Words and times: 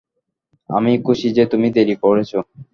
আমি 0.69 0.91
খুশি 1.05 1.27
যে 1.37 1.43
তুমি 1.51 1.67
দেরী 1.75 1.95
করেছো। 2.03 2.39